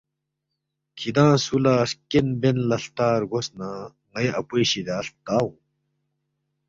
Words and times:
کِھدانگ 0.97 1.39
سُو 1.45 1.57
لہ 1.63 1.73
ہرکین 1.81 2.27
بین 2.39 2.57
لہ 2.69 2.77
ہلتا 2.81 3.07
رگوس 3.21 3.47
نہ 3.57 3.69
ن٘ئی 4.11 4.27
اپوے 4.39 4.61
شِدیا 4.69 4.97
ہلتا 5.01 5.35
اونگ 5.41 5.55